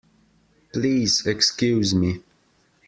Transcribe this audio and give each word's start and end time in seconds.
Please 0.73 1.27
excuse 1.27 1.93
me. 1.93 2.23